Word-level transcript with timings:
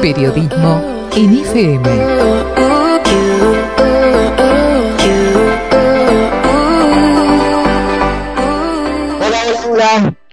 Periodismo 0.00 1.08
en 1.14 1.38
FM. 1.40 1.88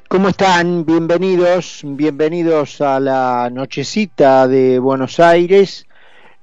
¿cómo 0.07 0.29
están? 0.29 0.85
Bienvenidos, 0.85 1.81
bienvenidos 1.83 2.79
a 2.79 2.99
la 2.99 3.49
nochecita 3.51 4.47
de 4.47 4.79
Buenos 4.79 5.20
Aires. 5.20 5.86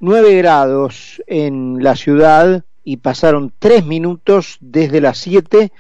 9 0.01 0.37
grados 0.37 1.23
en 1.27 1.83
la 1.83 1.97
ciudad 1.97 2.63
y 2.85 2.99
pasaron 2.99 3.53
3 3.59 3.87
minutos 3.87 4.59
desde 4.61 5.01
las 5.01 5.19
7. 5.19 5.73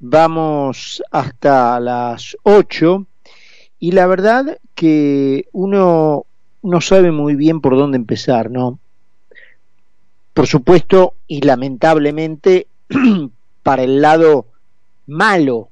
Vamos 0.00 1.02
hasta 1.12 1.78
las 1.78 2.36
8 2.42 3.06
y 3.78 3.92
la 3.92 4.06
verdad 4.06 4.58
que 4.74 5.46
uno 5.52 6.26
no 6.62 6.80
sabe 6.80 7.12
muy 7.12 7.34
bien 7.34 7.60
por 7.60 7.76
dónde 7.76 7.96
empezar, 7.96 8.50
¿no? 8.50 8.78
Por 10.34 10.46
supuesto 10.46 11.14
y 11.26 11.40
lamentablemente 11.42 12.68
para 13.62 13.82
el 13.82 14.00
lado 14.00 14.46
malo 15.06 15.70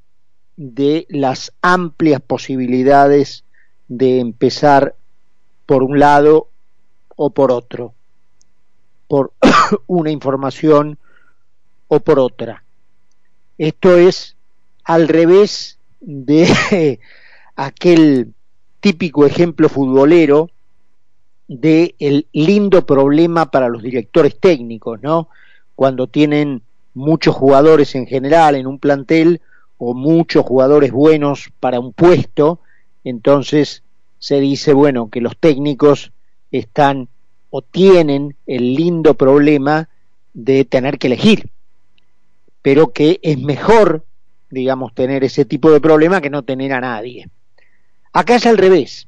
de 0.57 1.07
las 1.09 1.53
amplias 1.63 2.21
posibilidades 2.21 3.45
de 3.89 4.21
empezar 4.21 4.97
por 5.67 5.83
un 5.83 5.99
lado 5.99 6.49
o 7.15 7.31
por 7.31 7.53
otro, 7.53 7.95
por 9.09 9.33
una 9.87 10.11
información 10.11 10.99
o 11.89 12.01
por 12.01 12.19
otra. 12.19 12.65
Esto 13.59 13.97
es 13.97 14.37
al 14.85 15.09
revés 15.09 15.79
de 16.01 17.01
aquel 17.57 18.35
típico 18.81 19.27
ejemplo 19.27 19.69
futbolero 19.69 20.51
de 21.49 21.95
el 21.99 22.27
lindo 22.33 22.85
problema 22.85 23.51
para 23.51 23.69
los 23.69 23.83
directores 23.83 24.39
técnicos, 24.39 25.01
¿no? 25.03 25.29
Cuando 25.75 26.07
tienen 26.07 26.63
muchos 26.95 27.35
jugadores 27.35 27.95
en 27.95 28.07
general 28.07 28.57
en 28.57 28.67
un 28.67 28.79
plantel 28.79 29.41
o 29.79 29.95
muchos 29.95 30.45
jugadores 30.45 30.91
buenos 30.91 31.51
para 31.61 31.79
un 31.79 31.93
puesto, 31.93 32.61
entonces 33.05 33.83
se 34.19 34.41
dice, 34.41 34.73
bueno, 34.73 35.11
que 35.11 35.21
los 35.21 35.37
técnicos 35.37 36.13
están 36.51 37.09
o 37.51 37.63
tienen 37.63 38.35
el 38.47 38.75
lindo 38.75 39.15
problema 39.15 39.89
de 40.35 40.65
tener 40.65 40.99
que 40.99 41.07
elegir, 41.07 41.51
pero 42.63 42.93
que 42.93 43.21
es 43.23 43.39
mejor, 43.39 44.05
digamos, 44.51 44.95
tener 44.95 45.23
ese 45.23 45.45
tipo 45.45 45.71
de 45.71 45.81
problema 45.81 46.21
que 46.21 46.31
no 46.31 46.43
tener 46.43 46.73
a 46.73 46.81
nadie. 46.81 47.29
Acá 48.13 48.37
es 48.37 48.47
al 48.47 48.59
revés. 48.59 49.06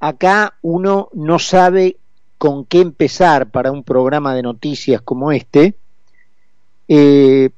Acá 0.00 0.54
uno 0.62 1.08
no 1.14 1.38
sabe 1.38 1.96
con 2.38 2.64
qué 2.64 2.80
empezar 2.80 3.50
para 3.50 3.72
un 3.72 3.82
programa 3.82 4.34
de 4.34 4.42
noticias 4.42 5.00
como 5.00 5.32
este, 5.32 5.74
eh, 6.88 7.50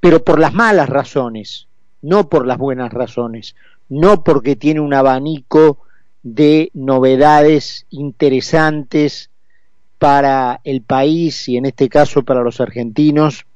pero 0.00 0.22
por 0.22 0.38
las 0.38 0.54
malas 0.54 0.88
razones, 0.88 1.66
no 2.02 2.28
por 2.28 2.46
las 2.46 2.58
buenas 2.58 2.92
razones, 2.92 3.56
no 3.88 4.22
porque 4.22 4.56
tiene 4.56 4.80
un 4.80 4.94
abanico 4.94 5.78
de 6.22 6.70
novedades 6.74 7.86
interesantes 7.90 9.30
para 9.98 10.60
el 10.64 10.82
país 10.82 11.48
y 11.48 11.56
en 11.56 11.66
este 11.66 11.88
caso 11.88 12.22
para 12.22 12.42
los 12.42 12.60
argentinos 12.60 13.46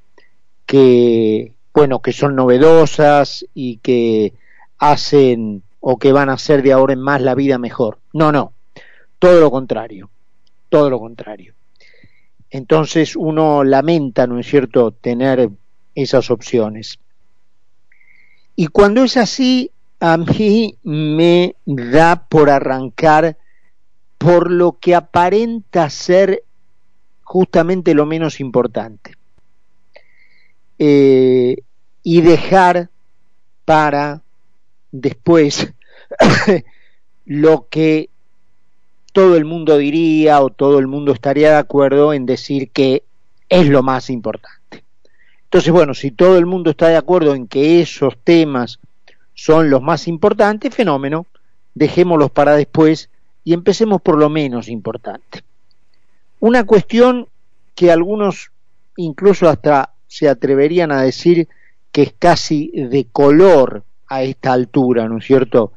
que 0.66 1.52
bueno 1.72 2.00
que 2.00 2.12
son 2.12 2.36
novedosas 2.36 3.46
y 3.54 3.78
que 3.78 4.34
hacen 4.78 5.62
o 5.80 5.98
que 5.98 6.12
van 6.12 6.28
a 6.28 6.34
hacer 6.34 6.62
de 6.62 6.72
ahora 6.72 6.92
en 6.92 7.00
más 7.00 7.22
la 7.22 7.34
vida 7.34 7.58
mejor. 7.58 7.98
No, 8.12 8.32
no, 8.32 8.52
todo 9.18 9.40
lo 9.40 9.50
contrario, 9.50 10.10
todo 10.68 10.90
lo 10.90 10.98
contrario. 10.98 11.54
Entonces 12.50 13.14
uno 13.16 13.64
lamenta, 13.64 14.26
¿no 14.26 14.38
es 14.38 14.46
cierto?, 14.46 14.90
tener 14.92 15.50
esas 15.94 16.30
opciones. 16.30 16.98
Y 18.56 18.68
cuando 18.68 19.04
es 19.04 19.16
así, 19.16 19.70
a 20.00 20.16
mí 20.16 20.76
me 20.82 21.56
da 21.64 22.26
por 22.28 22.50
arrancar 22.50 23.36
por 24.16 24.50
lo 24.50 24.78
que 24.78 24.94
aparenta 24.94 25.88
ser 25.90 26.42
justamente 27.22 27.94
lo 27.94 28.06
menos 28.06 28.40
importante. 28.40 29.12
Eh, 30.78 31.56
y 32.02 32.20
dejar 32.20 32.90
para 33.64 34.22
después 34.92 35.72
lo 37.26 37.66
que 37.68 38.10
todo 39.12 39.36
el 39.36 39.44
mundo 39.44 39.76
diría 39.78 40.40
o 40.40 40.50
todo 40.50 40.78
el 40.78 40.86
mundo 40.86 41.12
estaría 41.12 41.50
de 41.50 41.56
acuerdo 41.56 42.12
en 42.12 42.26
decir 42.26 42.70
que 42.70 43.02
es 43.48 43.68
lo 43.68 43.82
más 43.82 44.10
importante. 44.10 44.84
Entonces, 45.44 45.72
bueno, 45.72 45.94
si 45.94 46.10
todo 46.10 46.38
el 46.38 46.46
mundo 46.46 46.70
está 46.70 46.88
de 46.88 46.96
acuerdo 46.96 47.34
en 47.34 47.48
que 47.48 47.80
esos 47.80 48.16
temas 48.22 48.78
son 49.34 49.70
los 49.70 49.80
más 49.82 50.08
importantes, 50.08 50.74
fenómeno, 50.74 51.26
dejémoslos 51.74 52.30
para 52.30 52.54
después 52.54 53.08
y 53.44 53.54
empecemos 53.54 54.02
por 54.02 54.18
lo 54.18 54.28
menos 54.28 54.68
importante. 54.68 55.42
Una 56.40 56.64
cuestión 56.64 57.28
que 57.74 57.90
algunos 57.90 58.50
incluso 58.96 59.48
hasta 59.48 59.92
se 60.06 60.28
atreverían 60.28 60.92
a 60.92 61.02
decir 61.02 61.48
que 61.92 62.02
es 62.02 62.14
casi 62.18 62.70
de 62.74 63.06
color 63.10 63.84
a 64.08 64.22
esta 64.22 64.52
altura, 64.52 65.08
¿no 65.08 65.18
es 65.18 65.24
cierto?, 65.24 65.72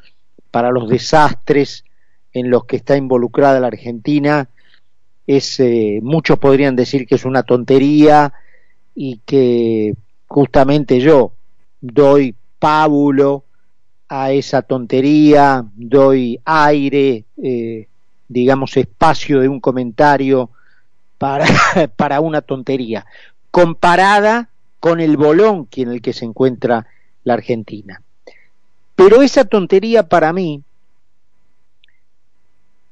para 0.49 0.71
los 0.71 0.89
desastres 0.89 1.85
en 2.33 2.49
los 2.49 2.65
que 2.65 2.77
está 2.77 2.97
involucrada 2.97 3.59
la 3.59 3.67
Argentina, 3.67 4.49
es, 5.27 5.59
eh, 5.59 5.99
muchos 6.01 6.39
podrían 6.39 6.75
decir 6.75 7.07
que 7.07 7.15
es 7.15 7.25
una 7.25 7.43
tontería 7.43 8.33
y 8.95 9.21
que 9.25 9.95
justamente 10.27 10.99
yo 10.99 11.33
doy 11.79 12.35
pábulo 12.59 13.45
a 14.09 14.31
esa 14.31 14.61
tontería, 14.61 15.65
doy 15.73 16.39
aire, 16.43 17.25
eh, 17.41 17.87
digamos, 18.27 18.75
espacio 18.75 19.39
de 19.39 19.47
un 19.47 19.61
comentario 19.61 20.49
para, 21.17 21.45
para 21.95 22.19
una 22.19 22.41
tontería, 22.41 23.05
comparada 23.51 24.49
con 24.79 24.99
el 24.99 25.15
bolón 25.15 25.67
en 25.71 25.89
el 25.89 26.01
que 26.01 26.13
se 26.13 26.25
encuentra 26.25 26.87
la 27.23 27.35
Argentina. 27.35 28.01
Pero 29.03 29.23
esa 29.23 29.45
tontería 29.45 30.03
para 30.03 30.31
mí 30.31 30.61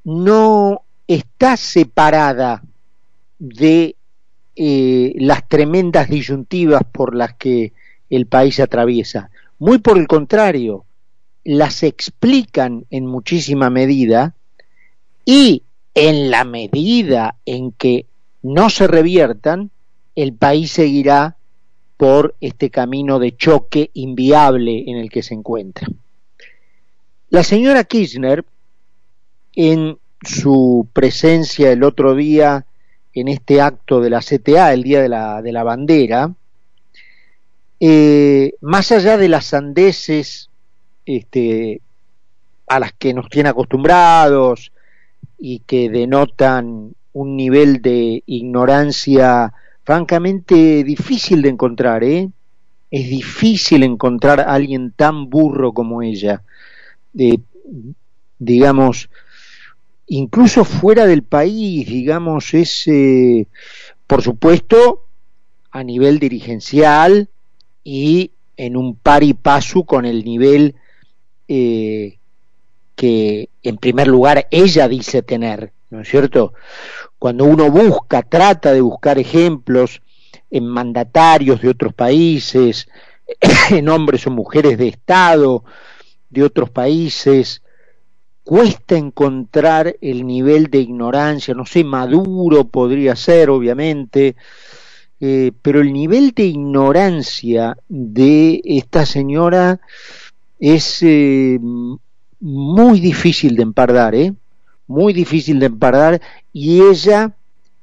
no 0.02 0.82
está 1.06 1.56
separada 1.56 2.64
de 3.38 3.94
eh, 4.56 5.14
las 5.20 5.48
tremendas 5.48 6.08
disyuntivas 6.10 6.82
por 6.90 7.14
las 7.14 7.34
que 7.34 7.72
el 8.10 8.26
país 8.26 8.58
atraviesa. 8.58 9.30
Muy 9.60 9.78
por 9.78 9.98
el 9.98 10.08
contrario, 10.08 10.84
las 11.44 11.84
explican 11.84 12.86
en 12.90 13.06
muchísima 13.06 13.70
medida 13.70 14.34
y 15.24 15.62
en 15.94 16.32
la 16.32 16.42
medida 16.42 17.36
en 17.46 17.70
que 17.70 18.06
no 18.42 18.68
se 18.68 18.88
reviertan, 18.88 19.70
el 20.16 20.32
país 20.32 20.72
seguirá 20.72 21.36
por 22.00 22.34
este 22.40 22.70
camino 22.70 23.18
de 23.18 23.36
choque 23.36 23.90
inviable 23.92 24.84
en 24.86 24.96
el 24.96 25.10
que 25.10 25.22
se 25.22 25.34
encuentra. 25.34 25.86
La 27.28 27.42
señora 27.42 27.84
Kirchner, 27.84 28.42
en 29.54 29.98
su 30.22 30.88
presencia 30.94 31.70
el 31.70 31.82
otro 31.82 32.14
día 32.14 32.64
en 33.12 33.28
este 33.28 33.60
acto 33.60 34.00
de 34.00 34.08
la 34.08 34.20
CTA, 34.20 34.72
el 34.72 34.82
Día 34.82 35.02
de 35.02 35.10
la, 35.10 35.42
de 35.42 35.52
la 35.52 35.62
Bandera, 35.62 36.34
eh, 37.78 38.54
más 38.62 38.92
allá 38.92 39.18
de 39.18 39.28
las 39.28 39.44
sandeces 39.44 40.48
este, 41.04 41.82
a 42.66 42.80
las 42.80 42.94
que 42.94 43.12
nos 43.12 43.28
tiene 43.28 43.50
acostumbrados 43.50 44.72
y 45.36 45.58
que 45.66 45.90
denotan 45.90 46.94
un 47.12 47.36
nivel 47.36 47.82
de 47.82 48.22
ignorancia 48.24 49.52
francamente 49.90 50.84
difícil 50.84 51.42
de 51.42 51.48
encontrar, 51.48 52.04
¿eh? 52.04 52.30
Es 52.92 53.10
difícil 53.10 53.82
encontrar 53.82 54.38
a 54.38 54.54
alguien 54.54 54.92
tan 54.92 55.28
burro 55.28 55.72
como 55.72 56.00
ella. 56.00 56.44
digamos, 58.38 59.10
incluso 60.06 60.64
fuera 60.64 61.06
del 61.06 61.24
país, 61.24 61.88
digamos, 61.88 62.54
es, 62.54 62.86
eh, 62.86 63.48
por 64.06 64.22
supuesto, 64.22 65.06
a 65.72 65.82
nivel 65.82 66.20
dirigencial 66.20 67.28
y 67.82 68.30
en 68.56 68.76
un 68.76 68.94
par 68.94 69.24
y 69.24 69.34
paso 69.34 69.82
con 69.82 70.06
el 70.06 70.24
nivel 70.24 70.76
eh, 71.48 72.18
que, 72.94 73.48
en 73.64 73.76
primer 73.76 74.06
lugar, 74.06 74.46
ella 74.52 74.86
dice 74.86 75.22
tener, 75.22 75.72
¿no 75.90 76.00
es 76.00 76.08
cierto? 76.08 76.54
Cuando 77.18 77.44
uno 77.44 77.70
busca, 77.70 78.22
trata 78.22 78.72
de 78.72 78.80
buscar 78.80 79.18
ejemplos 79.18 80.00
en 80.50 80.66
mandatarios 80.66 81.60
de 81.60 81.68
otros 81.68 81.92
países, 81.92 82.88
en 83.70 83.88
hombres 83.88 84.26
o 84.26 84.30
mujeres 84.30 84.78
de 84.78 84.88
Estado 84.88 85.64
de 86.28 86.42
otros 86.44 86.70
países, 86.70 87.62
cuesta 88.44 88.96
encontrar 88.96 89.96
el 90.00 90.26
nivel 90.26 90.70
de 90.70 90.78
ignorancia, 90.78 91.54
no 91.54 91.66
sé, 91.66 91.84
maduro 91.84 92.68
podría 92.68 93.14
ser, 93.16 93.50
obviamente, 93.50 94.36
eh, 95.20 95.52
pero 95.60 95.80
el 95.80 95.92
nivel 95.92 96.30
de 96.30 96.44
ignorancia 96.44 97.76
de 97.88 98.60
esta 98.64 99.04
señora 99.06 99.80
es 100.58 101.02
eh, 101.02 101.58
muy 102.40 103.00
difícil 103.00 103.56
de 103.56 103.62
empardar, 103.62 104.14
¿eh? 104.14 104.32
Muy 104.90 105.12
difícil 105.12 105.60
de 105.60 105.66
empardar 105.66 106.20
y 106.52 106.82
ella 106.82 107.30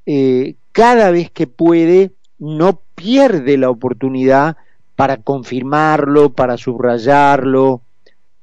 eh, 0.05 0.55
cada 0.73 1.09
vez 1.09 1.31
que 1.31 1.47
puede 1.47 2.11
no 2.37 2.81
pierde 2.95 3.57
la 3.57 3.69
oportunidad 3.69 4.57
para 4.97 5.15
confirmarlo, 5.15 6.33
para 6.33 6.57
subrayarlo, 6.57 7.81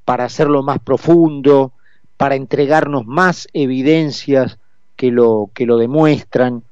para 0.03 0.23
hacerlo 0.23 0.63
más 0.63 0.79
profundo, 0.79 1.73
para 2.17 2.33
entregarnos 2.33 3.05
más 3.05 3.47
evidencias 3.53 4.57
que 4.95 5.11
lo, 5.11 5.51
que 5.53 5.67
lo 5.67 5.77
demuestran. 5.77 6.63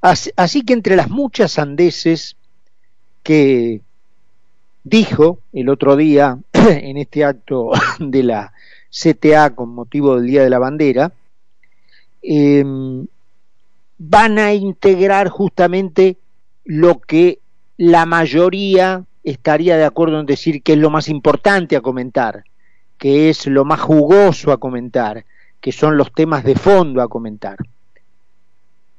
Así, 0.00 0.30
así 0.34 0.62
que 0.62 0.72
entre 0.72 0.96
las 0.96 1.10
muchas 1.10 1.52
sandeces 1.52 2.36
que 3.22 3.82
dijo 4.82 5.40
el 5.52 5.68
otro 5.68 5.94
día 5.94 6.38
en 6.54 6.96
este 6.96 7.26
acto 7.26 7.70
de 7.98 8.22
la 8.22 8.54
CTA 8.98 9.54
con 9.54 9.74
motivo 9.74 10.16
del 10.16 10.26
Día 10.26 10.42
de 10.42 10.50
la 10.50 10.58
Bandera, 10.58 11.12
eh, 12.22 12.64
van 13.98 14.38
a 14.38 14.54
integrar 14.54 15.28
justamente 15.28 16.16
lo 16.64 17.00
que 17.00 17.40
la 17.76 18.06
mayoría 18.06 19.04
estaría 19.22 19.76
de 19.76 19.84
acuerdo 19.84 20.20
en 20.20 20.26
decir 20.26 20.62
que 20.62 20.72
es 20.72 20.78
lo 20.78 20.90
más 20.90 21.08
importante 21.08 21.76
a 21.76 21.80
comentar, 21.80 22.44
que 22.96 23.28
es 23.28 23.46
lo 23.46 23.64
más 23.64 23.80
jugoso 23.80 24.52
a 24.52 24.58
comentar, 24.58 25.24
que 25.60 25.72
son 25.72 25.96
los 25.96 26.12
temas 26.12 26.44
de 26.44 26.56
fondo 26.56 27.02
a 27.02 27.08
comentar. 27.08 27.56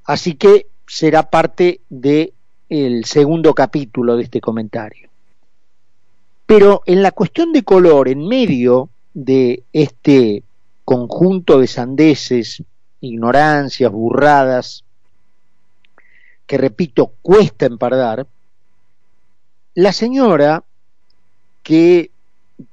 Así 0.05 0.35
que 0.35 0.67
será 0.87 1.29
parte 1.29 1.81
del 1.89 2.33
el 2.69 3.05
segundo 3.05 3.53
capítulo 3.53 4.15
de 4.15 4.23
este 4.23 4.41
comentario. 4.41 5.09
Pero 6.45 6.81
en 6.85 7.03
la 7.03 7.11
cuestión 7.11 7.51
de 7.51 7.63
color, 7.63 8.07
en 8.07 8.27
medio 8.27 8.89
de 9.13 9.63
este 9.73 10.43
conjunto 10.85 11.59
de 11.59 11.67
sandeces, 11.67 12.63
ignorancias, 13.01 13.91
burradas, 13.91 14.83
que 16.45 16.57
repito, 16.57 17.13
cuesta 17.21 17.65
empardar, 17.65 18.25
la 19.75 19.93
señora, 19.93 20.63
que 21.63 22.11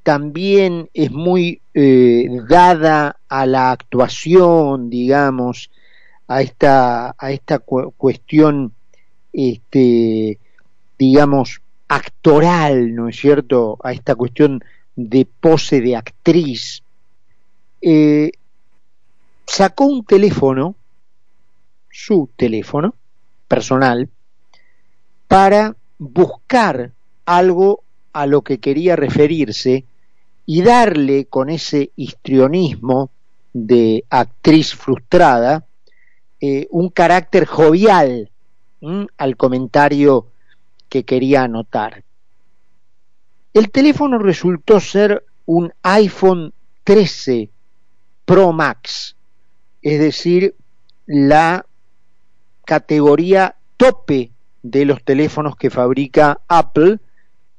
también 0.02 0.88
es 0.94 1.12
muy 1.12 1.60
eh, 1.74 2.26
dada 2.48 3.18
a 3.28 3.46
la 3.46 3.70
actuación, 3.70 4.90
digamos, 4.90 5.70
a 6.26 6.42
esta, 6.42 7.14
a 7.18 7.30
esta 7.30 7.58
cu 7.58 7.92
cuestión, 7.96 8.72
este, 9.32 10.38
digamos, 10.98 11.60
actoral, 11.88 12.94
¿no 12.94 13.08
es 13.08 13.16
cierto?, 13.16 13.78
a 13.82 13.92
esta 13.92 14.14
cuestión 14.14 14.64
de 14.96 15.26
pose 15.26 15.80
de 15.80 15.94
actriz, 15.94 16.82
eh, 17.82 18.32
sacó 19.46 19.84
un 19.84 20.04
teléfono, 20.04 20.74
su 21.90 22.28
teléfono 22.36 22.94
personal, 23.46 24.08
para 25.28 25.76
buscar 25.98 26.92
algo 27.26 27.82
a 28.12 28.26
lo 28.26 28.42
que 28.42 28.58
quería 28.58 28.96
referirse 28.96 29.84
y 30.46 30.62
darle 30.62 31.26
con 31.26 31.50
ese 31.50 31.90
histrionismo 31.96 33.10
de 33.52 34.04
actriz 34.10 34.74
frustrada 34.74 35.66
eh, 36.40 36.66
un 36.70 36.90
carácter 36.90 37.46
jovial 37.46 38.30
al 39.16 39.36
comentario 39.36 40.26
que 40.88 41.04
quería 41.04 41.42
anotar. 41.42 42.04
El 43.56 43.70
teléfono 43.70 44.18
resultó 44.18 44.80
ser 44.80 45.24
un 45.46 45.72
iPhone 45.82 46.52
13 46.84 47.48
Pro 48.26 48.52
Max, 48.52 49.16
es 49.80 49.98
decir, 49.98 50.54
la 51.06 51.64
categoría 52.66 53.56
tope 53.78 54.30
de 54.62 54.84
los 54.84 55.02
teléfonos 55.02 55.56
que 55.56 55.70
fabrica 55.70 56.38
Apple 56.48 56.98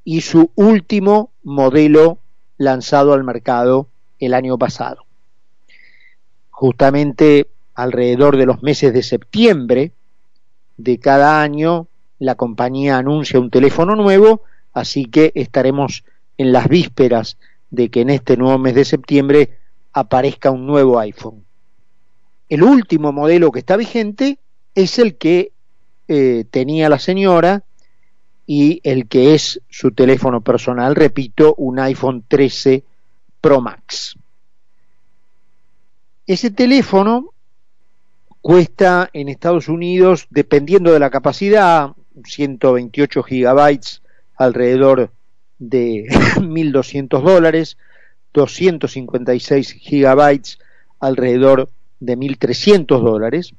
y 0.03 0.21
su 0.21 0.51
último 0.53 1.31
modelo 1.41 2.19
lanzado 2.59 3.13
al 3.13 3.23
mercado 3.23 3.87
el 4.19 4.35
año 4.35 4.55
pasado. 4.59 5.03
Justamente 6.51 7.47
alrededor 7.73 8.37
de 8.37 8.45
los 8.45 8.61
meses 8.61 8.93
de 8.93 9.01
septiembre 9.01 9.93
de 10.77 10.99
cada 10.99 11.41
año 11.41 11.87
la 12.19 12.35
compañía 12.35 12.99
anuncia 12.99 13.39
un 13.39 13.49
teléfono 13.49 13.95
nuevo, 13.95 14.43
así 14.79 15.05
que 15.05 15.31
estaremos 15.35 16.03
en 16.37 16.51
las 16.51 16.67
vísperas 16.67 17.37
de 17.71 17.89
que 17.89 18.01
en 18.01 18.11
este 18.11 18.37
nuevo 18.37 18.59
mes 18.59 18.75
de 18.75 18.85
septiembre 18.85 19.57
aparezca 19.91 20.51
un 20.51 20.67
nuevo 20.67 20.99
iPhone. 20.99 21.43
El 22.47 22.63
último 22.63 23.11
modelo 23.11 23.51
que 23.51 23.59
está 23.59 23.75
vigente 23.75 24.39
es 24.75 24.99
el 24.99 25.17
que 25.17 25.51
eh, 26.07 26.45
tenía 26.49 26.89
la 26.89 26.99
señora 26.99 27.63
y 28.45 28.79
el 28.83 29.07
que 29.07 29.33
es 29.33 29.61
su 29.69 29.91
teléfono 29.91 30.41
personal, 30.41 30.95
repito, 30.95 31.55
un 31.57 31.79
iPhone 31.79 32.23
13 32.27 32.83
Pro 33.41 33.59
Max. 33.59 34.15
Ese 36.27 36.51
teléfono 36.51 37.33
cuesta 38.41 39.09
en 39.11 39.27
Estados 39.27 39.67
Unidos, 39.67 40.27
dependiendo 40.29 40.93
de 40.93 40.99
la 40.99 41.09
capacidad, 41.09 41.91
128 42.23 43.23
gigabytes, 43.23 44.01
alrededor 44.37 45.11
de 45.59 46.05
1.200 46.09 47.21
dólares, 47.21 47.77
256 48.33 49.73
gigabytes, 49.73 50.59
alrededor 50.99 51.69
de 51.99 52.17
1.300 52.17 53.01
dólares. 53.01 53.53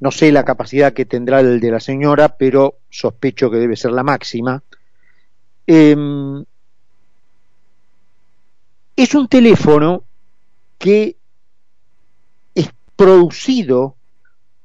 No 0.00 0.12
sé 0.12 0.30
la 0.30 0.44
capacidad 0.44 0.92
que 0.92 1.04
tendrá 1.04 1.40
el 1.40 1.58
de 1.60 1.70
la 1.72 1.80
señora, 1.80 2.36
pero 2.36 2.78
sospecho 2.88 3.50
que 3.50 3.56
debe 3.56 3.76
ser 3.76 3.90
la 3.90 4.04
máxima. 4.04 4.62
Eh, 5.66 5.96
es 8.98 9.14
un 9.14 9.28
teléfono 9.28 10.04
que 10.78 11.16
es 12.54 12.70
producido 12.96 13.94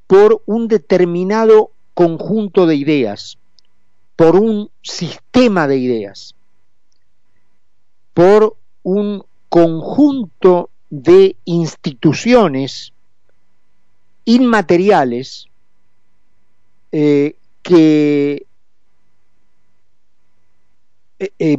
por 0.08 0.42
un 0.46 0.68
determinado 0.68 1.72
conjunto 1.94 2.66
de 2.66 2.76
ideas, 2.76 3.38
por 4.16 4.36
un 4.36 4.70
sistema 4.82 5.68
de 5.68 5.78
ideas, 5.78 6.36
por 8.14 8.56
un 8.84 9.24
conjunto 9.50 10.70
de 10.90 11.36
instituciones 11.46 12.94
inmateriales 14.26 15.48
eh, 16.92 17.36
que 17.62 18.46
eh, 21.20 21.32
eh, 21.40 21.58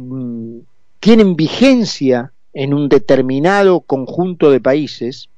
tienen 0.99 1.35
vigencia 1.35 2.31
en 2.53 2.73
un 2.73 2.87
determinado 2.87 3.81
conjunto 3.81 4.49
de 4.49 4.61
países 4.61 5.29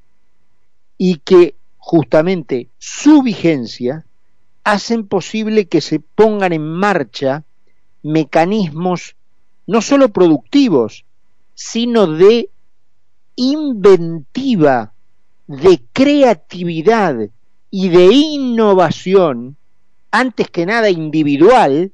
y 0.98 1.18
que 1.18 1.56
justamente 1.78 2.70
su 2.78 3.24
vigencia 3.24 4.07
hacen 4.68 5.08
posible 5.08 5.68
que 5.68 5.80
se 5.80 6.02
pongan 6.02 6.52
en 6.52 6.68
marcha 6.68 7.46
mecanismos 8.04 9.16
no 9.66 9.82
solo 9.82 10.10
productivos, 10.10 11.06
sino 11.54 12.06
de 12.06 12.50
inventiva, 13.38 14.92
de 15.48 15.82
creatividad 15.94 17.30
y 17.72 17.88
de 17.88 18.08
innovación, 18.08 19.56
antes 20.12 20.50
que 20.50 20.66
nada 20.66 20.90
individual, 20.90 21.94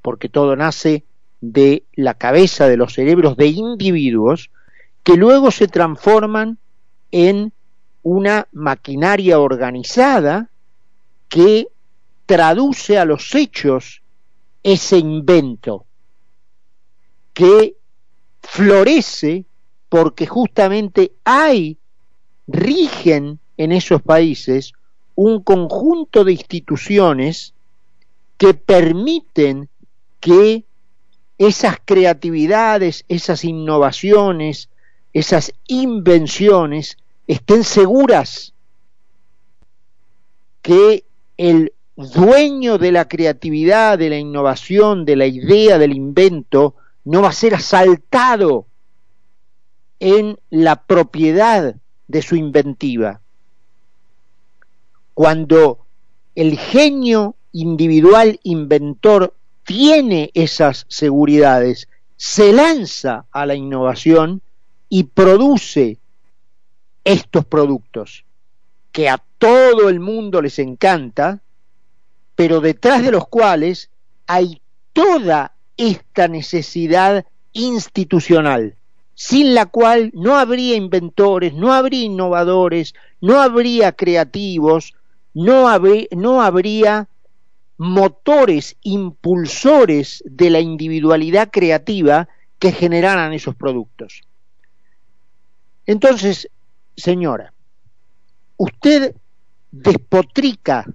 porque 0.00 0.30
todo 0.30 0.56
nace 0.56 1.04
de 1.42 1.84
la 1.92 2.14
cabeza 2.14 2.66
de 2.66 2.78
los 2.78 2.94
cerebros 2.94 3.36
de 3.36 3.48
individuos, 3.48 4.50
que 5.02 5.18
luego 5.18 5.50
se 5.50 5.68
transforman 5.68 6.56
en 7.10 7.52
una 8.02 8.48
maquinaria 8.52 9.38
organizada 9.38 10.48
que 11.28 11.68
traduce 12.26 12.98
a 12.98 13.04
los 13.04 13.34
hechos 13.34 14.02
ese 14.62 14.98
invento, 14.98 15.86
que 17.32 17.76
florece 18.42 19.44
porque 19.88 20.26
justamente 20.26 21.12
hay, 21.24 21.78
rigen 22.46 23.38
en 23.56 23.72
esos 23.72 24.02
países 24.02 24.72
un 25.14 25.42
conjunto 25.42 26.24
de 26.24 26.32
instituciones 26.32 27.54
que 28.36 28.54
permiten 28.54 29.68
que 30.20 30.64
esas 31.38 31.78
creatividades, 31.84 33.04
esas 33.08 33.44
innovaciones, 33.44 34.68
esas 35.12 35.52
invenciones 35.66 36.98
estén 37.26 37.64
seguras 37.64 38.52
que 40.60 41.05
el 41.36 41.72
dueño 41.96 42.78
de 42.78 42.92
la 42.92 43.08
creatividad, 43.08 43.98
de 43.98 44.10
la 44.10 44.18
innovación, 44.18 45.04
de 45.04 45.16
la 45.16 45.26
idea, 45.26 45.78
del 45.78 45.94
invento, 45.94 46.74
no 47.04 47.22
va 47.22 47.28
a 47.28 47.32
ser 47.32 47.54
asaltado 47.54 48.66
en 49.98 50.38
la 50.50 50.82
propiedad 50.84 51.76
de 52.06 52.22
su 52.22 52.36
inventiva. 52.36 53.20
Cuando 55.14 55.86
el 56.34 56.58
genio 56.58 57.36
individual 57.52 58.38
inventor 58.42 59.34
tiene 59.64 60.30
esas 60.34 60.84
seguridades, 60.88 61.88
se 62.16 62.52
lanza 62.52 63.24
a 63.30 63.46
la 63.46 63.54
innovación 63.54 64.42
y 64.88 65.04
produce 65.04 65.98
estos 67.04 67.46
productos 67.46 68.25
que 68.96 69.10
a 69.10 69.22
todo 69.36 69.90
el 69.90 70.00
mundo 70.00 70.40
les 70.40 70.58
encanta, 70.58 71.42
pero 72.34 72.62
detrás 72.62 73.02
de 73.02 73.10
los 73.10 73.28
cuales 73.28 73.90
hay 74.26 74.62
toda 74.94 75.54
esta 75.76 76.28
necesidad 76.28 77.26
institucional, 77.52 78.74
sin 79.12 79.54
la 79.54 79.66
cual 79.66 80.12
no 80.14 80.38
habría 80.38 80.76
inventores, 80.76 81.52
no 81.52 81.74
habría 81.74 82.04
innovadores, 82.04 82.94
no 83.20 83.38
habría 83.38 83.92
creativos, 83.92 84.94
no, 85.34 85.68
habría 85.68 87.06
motores, 87.76 88.76
impulsores 88.80 90.24
de 90.24 90.48
la 90.48 90.60
individualidad 90.60 91.50
creativa 91.50 92.28
que 92.58 92.72
generaran 92.72 93.34
esos 93.34 93.54
productos. 93.54 94.22
Entonces, 95.84 96.48
señora, 96.96 97.52
usted 98.56 99.14
despotrica 99.70 100.86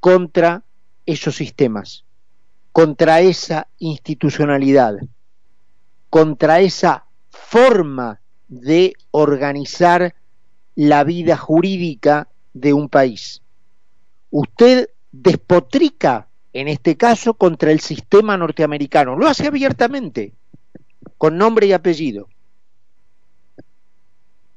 contra 0.00 0.62
esos 1.06 1.36
sistemas, 1.36 2.04
contra 2.72 3.20
esa 3.20 3.68
institucionalidad, 3.78 4.96
contra 6.08 6.60
esa 6.60 7.04
forma 7.28 8.20
de 8.48 8.94
organizar 9.10 10.14
la 10.74 11.04
vida 11.04 11.36
jurídica 11.36 12.28
de 12.52 12.72
un 12.72 12.88
país. 12.88 13.42
Usted 14.30 14.90
despotrica, 15.12 16.28
en 16.52 16.68
este 16.68 16.96
caso, 16.96 17.34
contra 17.34 17.70
el 17.70 17.80
sistema 17.80 18.36
norteamericano. 18.36 19.16
Lo 19.16 19.28
hace 19.28 19.46
abiertamente, 19.46 20.32
con 21.18 21.36
nombre 21.36 21.66
y 21.66 21.72
apellido. 21.72 22.28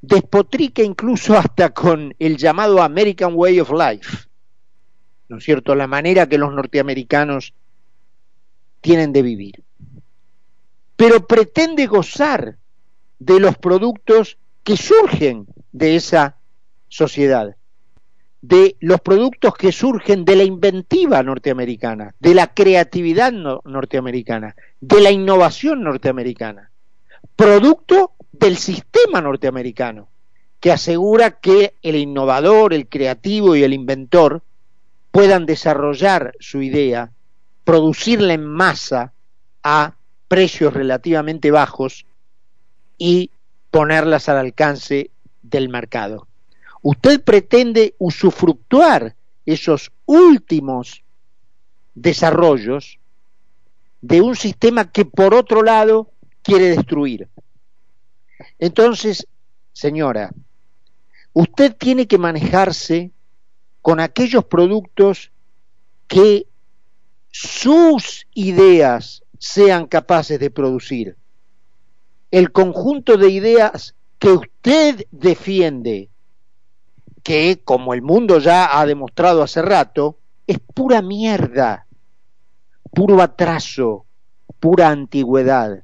Despotrica 0.03 0.83
incluso 0.83 1.37
hasta 1.37 1.69
con 1.69 2.13
el 2.19 2.35
llamado 2.35 2.81
American 2.81 3.31
Way 3.35 3.61
of 3.61 3.71
Life, 3.71 4.27
¿no 5.29 5.37
es 5.37 5.45
cierto? 5.45 5.75
La 5.75 5.87
manera 5.87 6.27
que 6.27 6.37
los 6.37 6.53
norteamericanos 6.53 7.53
tienen 8.81 9.13
de 9.13 9.21
vivir. 9.21 9.63
Pero 10.97 11.25
pretende 11.25 11.87
gozar 11.87 12.57
de 13.17 13.39
los 13.39 13.57
productos 13.57 14.37
que 14.65 14.75
surgen 14.75 15.47
de 15.71 15.95
esa 15.95 16.35
sociedad 16.89 17.55
de 18.43 18.75
los 18.81 18.99
productos 18.99 19.55
que 19.55 19.71
surgen 19.71 20.25
de 20.25 20.35
la 20.35 20.43
inventiva 20.43 21.23
norteamericana, 21.23 22.13
de 22.19 22.35
la 22.35 22.53
creatividad 22.53 23.31
norteamericana, 23.31 24.53
de 24.81 24.99
la 24.99 25.11
innovación 25.11 25.81
norteamericana, 25.81 26.69
producto 27.37 28.11
del 28.33 28.57
sistema 28.57 29.21
norteamericano, 29.21 30.09
que 30.59 30.71
asegura 30.71 31.39
que 31.39 31.75
el 31.81 31.95
innovador, 31.95 32.73
el 32.73 32.87
creativo 32.87 33.55
y 33.55 33.63
el 33.63 33.73
inventor 33.73 34.41
puedan 35.11 35.45
desarrollar 35.45 36.33
su 36.39 36.61
idea, 36.61 37.11
producirla 37.63 38.33
en 38.33 38.45
masa 38.45 39.13
a 39.63 39.95
precios 40.27 40.73
relativamente 40.73 41.49
bajos 41.49 42.05
y 42.97 43.31
ponerlas 43.71 44.27
al 44.27 44.37
alcance 44.37 45.09
del 45.41 45.69
mercado 45.69 46.27
usted 46.83 47.23
pretende 47.23 47.95
usufructuar 47.97 49.15
esos 49.45 49.91
últimos 50.05 51.01
desarrollos 51.95 52.99
de 54.01 54.21
un 54.21 54.35
sistema 54.35 54.91
que 54.91 55.05
por 55.05 55.33
otro 55.33 55.63
lado 55.63 56.11
quiere 56.43 56.69
destruir. 56.69 57.29
Entonces, 58.59 59.27
señora, 59.73 60.31
usted 61.33 61.75
tiene 61.75 62.07
que 62.07 62.17
manejarse 62.17 63.11
con 63.81 63.99
aquellos 63.99 64.45
productos 64.45 65.31
que 66.07 66.47
sus 67.31 68.27
ideas 68.33 69.23
sean 69.39 69.87
capaces 69.87 70.39
de 70.39 70.51
producir. 70.51 71.17
El 72.31 72.51
conjunto 72.51 73.17
de 73.17 73.29
ideas 73.29 73.95
que 74.19 74.29
usted 74.29 75.05
defiende 75.11 76.09
que, 77.23 77.61
como 77.63 77.93
el 77.93 78.01
mundo 78.01 78.39
ya 78.39 78.79
ha 78.79 78.85
demostrado 78.85 79.43
hace 79.43 79.61
rato, 79.61 80.17
es 80.47 80.59
pura 80.59 81.01
mierda, 81.01 81.87
puro 82.91 83.21
atraso, 83.21 84.05
pura 84.59 84.89
antigüedad. 84.89 85.83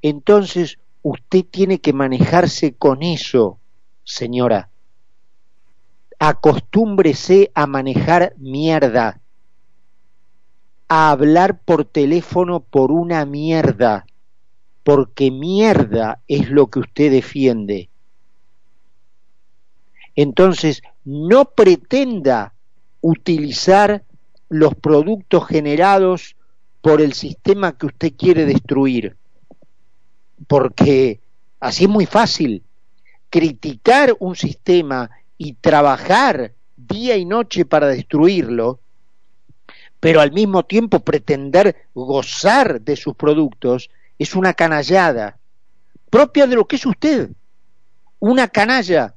Entonces 0.00 0.78
usted 1.02 1.44
tiene 1.44 1.80
que 1.80 1.92
manejarse 1.92 2.74
con 2.74 3.02
eso, 3.02 3.58
señora. 4.04 4.70
Acostúmbrese 6.18 7.50
a 7.54 7.66
manejar 7.66 8.34
mierda, 8.38 9.20
a 10.88 11.10
hablar 11.10 11.60
por 11.60 11.84
teléfono 11.84 12.60
por 12.60 12.92
una 12.92 13.24
mierda, 13.26 14.06
porque 14.84 15.30
mierda 15.30 16.20
es 16.28 16.48
lo 16.50 16.68
que 16.68 16.80
usted 16.80 17.10
defiende. 17.10 17.88
Entonces, 20.14 20.82
no 21.04 21.46
pretenda 21.46 22.54
utilizar 23.00 24.04
los 24.48 24.74
productos 24.74 25.46
generados 25.48 26.36
por 26.82 27.00
el 27.00 27.14
sistema 27.14 27.76
que 27.76 27.86
usted 27.86 28.12
quiere 28.16 28.44
destruir, 28.44 29.16
porque 30.46 31.20
así 31.60 31.84
es 31.84 31.90
muy 31.90 32.06
fácil 32.06 32.62
criticar 33.30 34.14
un 34.18 34.36
sistema 34.36 35.10
y 35.38 35.54
trabajar 35.54 36.52
día 36.76 37.16
y 37.16 37.24
noche 37.24 37.64
para 37.64 37.86
destruirlo, 37.88 38.80
pero 40.00 40.20
al 40.20 40.32
mismo 40.32 40.64
tiempo 40.64 41.00
pretender 41.00 41.88
gozar 41.94 42.80
de 42.80 42.96
sus 42.96 43.14
productos 43.14 43.90
es 44.18 44.34
una 44.34 44.52
canallada 44.52 45.38
propia 46.10 46.46
de 46.46 46.56
lo 46.56 46.66
que 46.66 46.76
es 46.76 46.84
usted, 46.84 47.30
una 48.18 48.48
canalla. 48.48 49.14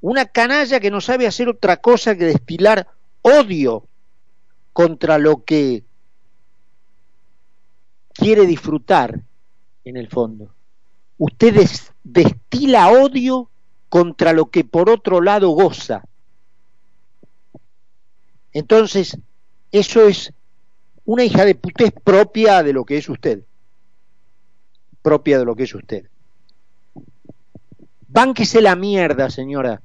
Una 0.00 0.26
canalla 0.26 0.80
que 0.80 0.90
no 0.90 1.00
sabe 1.00 1.28
hacer 1.28 1.48
otra 1.48 1.76
cosa 1.76 2.16
que 2.16 2.24
destilar 2.24 2.88
odio 3.22 3.86
contra 4.72 5.18
lo 5.18 5.44
que 5.44 5.84
quiere 8.12 8.46
disfrutar 8.46 9.22
en 9.84 9.96
el 9.96 10.08
fondo. 10.08 10.54
Usted 11.18 11.68
destila 12.02 12.90
odio 12.90 13.50
contra 13.88 14.32
lo 14.32 14.50
que 14.50 14.64
por 14.64 14.88
otro 14.90 15.20
lado 15.20 15.50
goza. 15.50 16.04
Entonces, 18.52 19.18
eso 19.70 20.06
es 20.06 20.32
una 21.04 21.24
hija 21.24 21.44
de 21.44 21.54
putés 21.54 21.92
propia 21.92 22.62
de 22.62 22.72
lo 22.72 22.84
que 22.84 22.98
es 22.98 23.08
usted. 23.08 23.44
Propia 25.02 25.38
de 25.38 25.44
lo 25.44 25.56
que 25.56 25.64
es 25.64 25.74
usted. 25.74 26.08
Bánquese 28.08 28.60
la 28.60 28.76
mierda, 28.76 29.30
señora. 29.30 29.80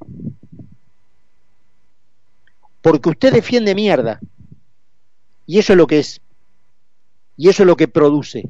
Porque 2.82 3.10
usted 3.10 3.34
defiende 3.34 3.74
mierda. 3.74 4.20
Y 5.46 5.60
eso 5.60 5.74
es 5.74 5.78
lo 5.78 5.88
que 5.88 6.00
es. 6.00 6.22
Y 7.38 7.50
eso 7.50 7.64
es 7.64 7.68
lo 7.68 7.78
que 7.78 7.88
produce. 7.88 8.50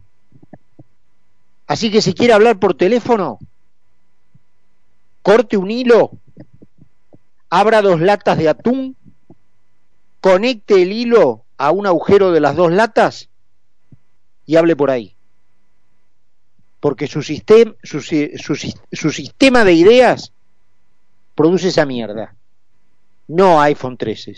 Así 1.67 1.91
que 1.91 2.01
si 2.01 2.13
quiere 2.13 2.33
hablar 2.33 2.59
por 2.59 2.73
teléfono, 2.73 3.39
corte 5.21 5.57
un 5.57 5.69
hilo, 5.69 6.11
abra 7.49 7.81
dos 7.81 8.01
latas 8.01 8.37
de 8.37 8.49
atún, 8.49 8.95
conecte 10.21 10.81
el 10.81 10.91
hilo 10.91 11.43
a 11.57 11.71
un 11.71 11.85
agujero 11.85 12.31
de 12.31 12.39
las 12.39 12.55
dos 12.55 12.71
latas 12.71 13.29
y 14.45 14.55
hable 14.55 14.75
por 14.75 14.89
ahí 14.89 15.17
porque 16.79 17.07
su, 17.07 17.21
sistema, 17.21 17.75
de 19.63 19.73
ideas 19.73 20.31
produce 21.35 21.67
esa 21.69 21.85
mierda, 21.85 22.35
no 23.27 23.59
iPhone 23.61 23.97
13. 23.97 24.35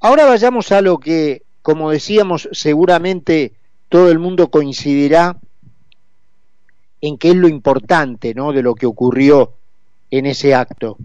Ahora 0.00 0.24
vayamos 0.24 0.72
a 0.72 0.80
lo 0.80 0.98
que, 0.98 1.42
como 1.62 1.90
decíamos, 1.90 2.48
seguramente 2.52 3.54
todo 3.90 4.10
el 4.10 4.20
mundo 4.20 4.50
coincidirá 4.50 5.36
en 7.00 7.18
qué 7.18 7.30
es 7.30 7.36
lo 7.36 7.48
importante 7.48 8.34
¿no? 8.34 8.52
de 8.52 8.62
lo 8.62 8.74
que 8.76 8.86
ocurrió 8.86 9.54
en 10.10 10.26
ese 10.26 10.54
acto. 10.54 10.96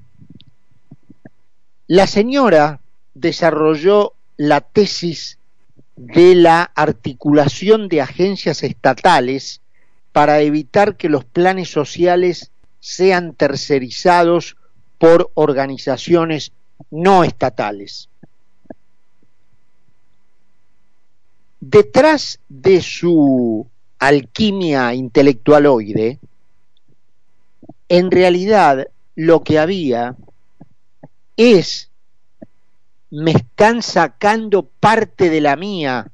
La 1.88 2.06
señora 2.06 2.80
desarrolló 3.16 4.14
la 4.38 4.62
tesis 4.62 5.40
de 5.96 6.36
la 6.36 6.72
articulación 6.76 7.90
de 7.90 8.02
agencias 8.02 8.62
estatales 8.62 9.62
para 10.12 10.42
evitar 10.42 10.96
que 10.96 11.10
los 11.10 11.26
planes 11.26 11.70
sociales 11.70 12.52
sean 12.80 13.34
tercerizados 13.34 14.58
por 15.00 15.32
organizaciones 15.34 16.52
no 16.92 17.24
estatales. 17.24 18.10
Detrás 21.60 22.40
de 22.50 22.82
su 22.82 23.68
alquimia 24.00 24.94
intelectualoide, 24.94 26.20
en 27.90 28.12
realidad 28.12 28.88
lo 29.16 29.44
que 29.44 29.60
había 29.60 30.16
es 31.38 31.90
me 33.12 33.32
están 33.32 33.82
sacando 33.82 34.64
parte 34.64 35.30
de 35.30 35.42
la 35.42 35.56
mía. 35.56 36.12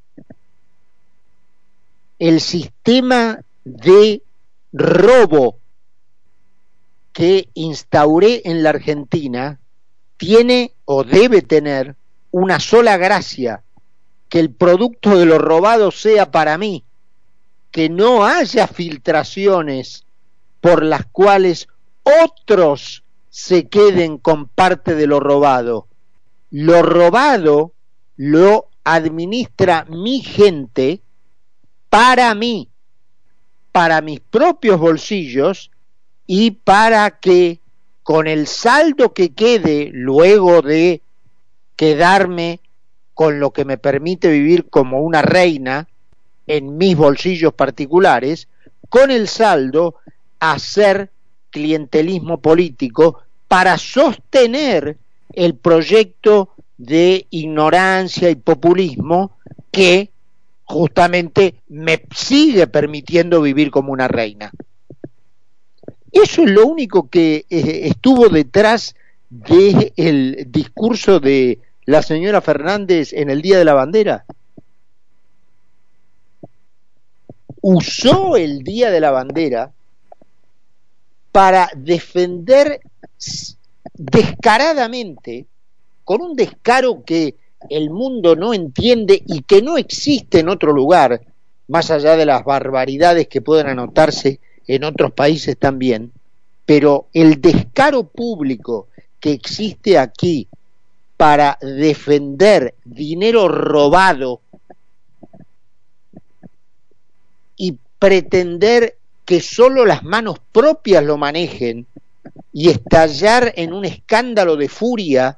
El 2.19 2.39
sistema 2.39 3.41
de 3.63 4.21
robo 4.71 5.57
que 7.13 7.49
instauré 7.53 8.41
en 8.45 8.63
la 8.63 8.69
Argentina 8.69 9.59
tiene 10.17 10.73
o 10.85 11.03
debe 11.03 11.41
tener 11.41 11.95
una 12.31 12.59
sola 12.59 12.97
gracia, 12.97 13.63
que 14.31 14.39
el 14.39 14.49
producto 14.49 15.17
de 15.17 15.25
lo 15.25 15.39
robado 15.39 15.91
sea 15.91 16.31
para 16.31 16.57
mí, 16.57 16.85
que 17.69 17.89
no 17.89 18.25
haya 18.25 18.65
filtraciones 18.65 20.05
por 20.61 20.85
las 20.85 21.05
cuales 21.07 21.67
otros 22.03 23.03
se 23.29 23.67
queden 23.67 24.17
con 24.17 24.47
parte 24.47 24.95
de 24.95 25.05
lo 25.05 25.19
robado. 25.19 25.89
Lo 26.49 26.81
robado 26.81 27.73
lo 28.15 28.69
administra 28.85 29.85
mi 29.89 30.21
gente 30.21 31.01
para 31.89 32.33
mí, 32.33 32.69
para 33.73 33.99
mis 33.99 34.21
propios 34.21 34.79
bolsillos 34.79 35.71
y 36.25 36.51
para 36.51 37.19
que 37.19 37.59
con 38.01 38.27
el 38.27 38.47
saldo 38.47 39.13
que 39.13 39.33
quede 39.33 39.89
luego 39.91 40.61
de 40.61 41.01
quedarme 41.75 42.61
con 43.13 43.39
lo 43.39 43.51
que 43.51 43.65
me 43.65 43.77
permite 43.77 44.29
vivir 44.29 44.69
como 44.69 45.01
una 45.01 45.21
reina 45.21 45.87
en 46.47 46.77
mis 46.77 46.95
bolsillos 46.95 47.53
particulares, 47.53 48.47
con 48.89 49.11
el 49.11 49.27
saldo 49.27 49.95
hacer 50.39 51.11
clientelismo 51.49 52.41
político 52.41 53.21
para 53.47 53.77
sostener 53.77 54.97
el 55.33 55.55
proyecto 55.55 56.49
de 56.77 57.27
ignorancia 57.29 58.29
y 58.29 58.35
populismo 58.35 59.37
que 59.71 60.09
justamente 60.63 61.55
me 61.69 62.03
sigue 62.15 62.67
permitiendo 62.67 63.41
vivir 63.41 63.71
como 63.71 63.91
una 63.91 64.07
reina. 64.07 64.51
Eso 66.11 66.43
es 66.43 66.51
lo 66.51 66.65
único 66.67 67.09
que 67.09 67.45
eh, 67.49 67.81
estuvo 67.83 68.29
detrás 68.29 68.95
del 69.29 70.47
discurso 70.47 71.19
de 71.19 71.59
la 71.85 72.01
señora 72.01 72.41
Fernández 72.41 73.13
en 73.13 73.29
el 73.29 73.41
Día 73.41 73.57
de 73.57 73.65
la 73.65 73.73
Bandera. 73.73 74.25
Usó 77.61 78.37
el 78.37 78.63
Día 78.63 78.91
de 78.91 78.99
la 78.99 79.11
Bandera 79.11 79.71
para 81.31 81.69
defender 81.75 82.81
descaradamente, 83.93 85.45
con 86.03 86.21
un 86.21 86.35
descaro 86.35 87.03
que 87.03 87.35
el 87.69 87.89
mundo 87.89 88.35
no 88.35 88.53
entiende 88.53 89.21
y 89.25 89.43
que 89.43 89.61
no 89.61 89.77
existe 89.77 90.39
en 90.39 90.49
otro 90.49 90.73
lugar, 90.73 91.21
más 91.67 91.91
allá 91.91 92.17
de 92.17 92.25
las 92.25 92.43
barbaridades 92.43 93.27
que 93.27 93.41
pueden 93.41 93.67
anotarse 93.67 94.39
en 94.67 94.83
otros 94.83 95.13
países 95.13 95.57
también, 95.57 96.11
pero 96.65 97.07
el 97.13 97.39
descaro 97.39 98.03
público 98.03 98.87
que 99.19 99.31
existe 99.31 99.97
aquí 99.97 100.47
para 101.21 101.59
defender 101.61 102.73
dinero 102.83 103.47
robado 103.47 104.41
y 107.55 107.77
pretender 107.99 108.97
que 109.23 109.39
solo 109.39 109.85
las 109.85 110.03
manos 110.03 110.39
propias 110.51 111.03
lo 111.03 111.19
manejen 111.19 111.85
y 112.51 112.71
estallar 112.71 113.53
en 113.55 113.71
un 113.71 113.85
escándalo 113.85 114.55
de 114.55 114.67
furia 114.67 115.37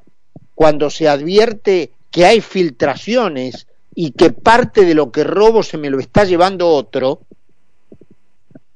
cuando 0.56 0.90
se 0.90 1.10
advierte 1.10 1.92
que 2.10 2.26
hay 2.28 2.40
filtraciones 2.40 3.68
y 3.94 4.12
que 4.12 4.30
parte 4.30 4.86
de 4.86 4.94
lo 4.94 5.12
que 5.12 5.26
robo 5.26 5.64
se 5.64 5.78
me 5.78 5.90
lo 5.90 6.00
está 6.00 6.24
llevando 6.24 6.70
otro, 6.70 7.24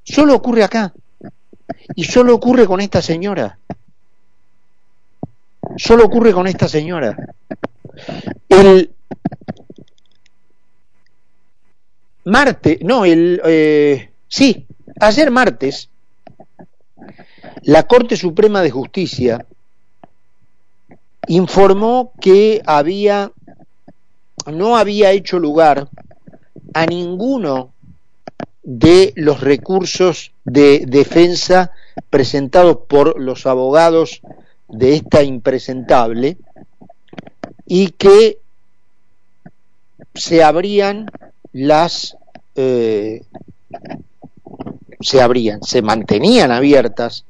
solo 0.04 0.36
ocurre 0.36 0.65
acá. 0.65 0.93
Y 1.96 2.04
solo 2.04 2.36
ocurre 2.36 2.65
con 2.65 2.82
esta 2.82 3.02
señora. 3.02 3.60
Solo 5.78 6.06
ocurre 6.06 6.34
con 6.34 6.48
esta 6.48 6.68
señora. 6.68 7.16
El 8.50 8.92
martes, 12.26 12.80
no, 12.82 13.06
el, 13.06 13.42
eh, 13.46 14.10
sí, 14.28 14.66
ayer 15.00 15.32
martes, 15.32 15.90
la 17.62 17.84
Corte 17.84 18.18
Suprema 18.18 18.62
de 18.62 18.72
Justicia 18.72 19.46
informó 21.28 22.12
que 22.20 22.62
había 22.66 23.32
no 24.46 24.78
había 24.78 25.12
hecho 25.12 25.40
lugar 25.40 25.90
a 26.74 26.86
ninguno 26.86 27.74
de 28.63 29.13
los 29.16 29.42
recursos 29.42 30.32
de 30.46 30.86
defensa 30.88 31.72
presentados 32.10 32.80
por 32.88 33.20
los 33.20 33.46
abogados 33.46 34.22
de 34.67 34.95
esta 34.95 35.23
impresentable 35.23 36.38
y 37.65 37.89
que 37.91 38.39
se 40.13 40.43
abrían 40.43 41.10
las 41.53 42.17
eh, 42.56 43.21
se 44.99 45.21
abrían, 45.21 45.62
se 45.63 45.82
mantenían 45.82 46.51
abiertas 46.51 47.25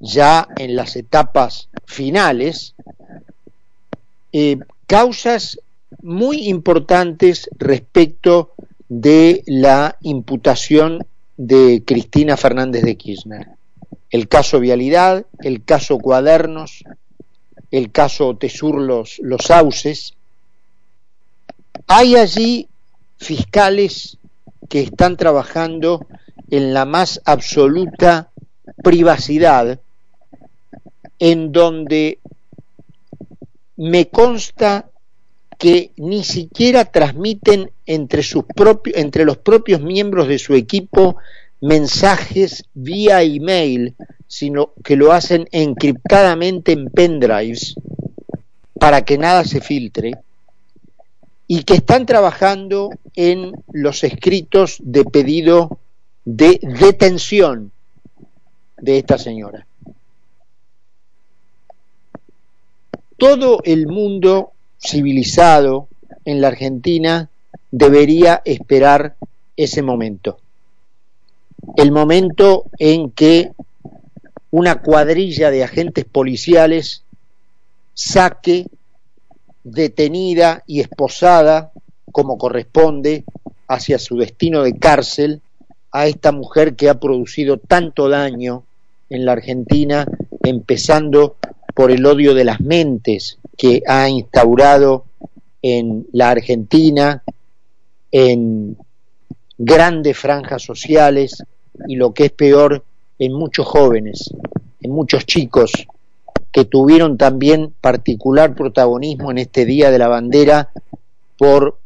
ya 0.00 0.48
en 0.56 0.76
las 0.76 0.96
etapas 0.96 1.68
finales, 1.86 2.74
eh, 4.32 4.58
causas 4.86 5.58
muy 6.02 6.48
importantes 6.48 7.48
respecto 7.58 8.52
de 8.88 9.42
la 9.46 9.96
imputación 10.02 11.06
de 11.36 11.82
Cristina 11.86 12.36
Fernández 12.36 12.82
de 12.82 12.96
Kirchner. 12.96 13.55
El 14.10 14.28
caso 14.28 14.60
Vialidad, 14.60 15.26
el 15.40 15.64
caso 15.64 15.98
Cuadernos, 15.98 16.84
el 17.70 17.90
caso 17.90 18.36
Tesur 18.36 18.80
Los, 18.80 19.18
los. 19.20 20.14
Hay 21.88 22.16
allí 22.16 22.68
fiscales 23.18 24.18
que 24.68 24.82
están 24.82 25.16
trabajando 25.16 26.06
en 26.50 26.74
la 26.74 26.84
más 26.84 27.20
absoluta 27.24 28.30
privacidad 28.82 29.80
en 31.18 31.52
donde 31.52 32.18
me 33.76 34.08
consta 34.08 34.90
que 35.58 35.92
ni 35.96 36.24
siquiera 36.24 36.84
transmiten 36.84 37.70
entre, 37.86 38.22
sus 38.22 38.44
propios, 38.44 38.96
entre 38.96 39.24
los 39.24 39.38
propios 39.38 39.80
miembros 39.80 40.28
de 40.28 40.38
su 40.38 40.54
equipo 40.54 41.16
mensajes 41.60 42.64
vía 42.74 43.22
email, 43.22 43.94
sino 44.28 44.72
que 44.84 44.96
lo 44.96 45.12
hacen 45.12 45.48
encriptadamente 45.52 46.72
en 46.72 46.90
pendrives 46.90 47.74
para 48.78 49.04
que 49.04 49.18
nada 49.18 49.44
se 49.44 49.60
filtre, 49.60 50.12
y 51.48 51.62
que 51.62 51.74
están 51.74 52.06
trabajando 52.06 52.90
en 53.14 53.52
los 53.72 54.04
escritos 54.04 54.78
de 54.82 55.04
pedido 55.04 55.78
de 56.24 56.58
detención 56.62 57.70
de 58.78 58.98
esta 58.98 59.16
señora. 59.16 59.66
todo 63.16 63.60
el 63.64 63.86
mundo 63.86 64.52
civilizado 64.78 65.88
en 66.24 66.40
la 66.40 66.48
Argentina 66.48 67.30
debería 67.70 68.42
esperar 68.44 69.16
ese 69.56 69.82
momento. 69.82 70.38
El 71.74 71.90
momento 71.90 72.66
en 72.78 73.10
que 73.10 73.50
una 74.50 74.80
cuadrilla 74.80 75.50
de 75.50 75.64
agentes 75.64 76.04
policiales 76.04 77.02
saque 77.92 78.66
detenida 79.64 80.62
y 80.66 80.80
esposada, 80.80 81.72
como 82.12 82.38
corresponde, 82.38 83.24
hacia 83.68 83.98
su 83.98 84.16
destino 84.16 84.62
de 84.62 84.78
cárcel 84.78 85.40
a 85.90 86.06
esta 86.06 86.30
mujer 86.30 86.76
que 86.76 86.88
ha 86.88 87.00
producido 87.00 87.58
tanto 87.58 88.08
daño 88.08 88.62
en 89.10 89.24
la 89.24 89.32
Argentina, 89.32 90.06
empezando 90.42 91.36
por 91.74 91.90
el 91.90 92.06
odio 92.06 92.34
de 92.34 92.44
las 92.44 92.60
mentes 92.60 93.38
que 93.56 93.82
ha 93.86 94.08
instaurado 94.08 95.04
en 95.62 96.06
la 96.12 96.30
Argentina, 96.30 97.22
en 98.12 98.76
grandes 99.58 100.16
franjas 100.16 100.62
sociales 100.62 101.42
y 101.88 101.96
lo 101.96 102.12
que 102.12 102.26
es 102.26 102.32
peor, 102.32 102.84
en 103.18 103.32
muchos 103.32 103.66
jóvenes, 103.66 104.32
en 104.80 104.90
muchos 104.90 105.24
chicos 105.26 105.72
que 106.52 106.64
tuvieron 106.64 107.18
también 107.18 107.72
particular 107.80 108.54
protagonismo 108.54 109.30
en 109.30 109.38
este 109.38 109.64
Día 109.64 109.90
de 109.90 109.98
la 109.98 110.08
Bandera 110.08 110.70
por 111.36 111.78